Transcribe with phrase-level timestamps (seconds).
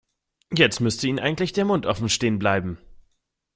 [0.51, 2.79] Jetzt müsste Ihnen eigentlich der Mund offen stehen bleiben.